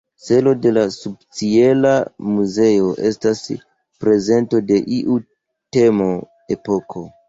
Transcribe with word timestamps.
Celo 0.27 0.53
de 0.61 0.69
la 0.77 0.85
subĉiela 0.95 1.91
muzeo 2.31 2.89
estas 3.11 3.45
prezento 4.03 4.67
de 4.73 4.85
iu 5.01 5.23
temo, 5.81 6.15
epoko. 6.59 7.11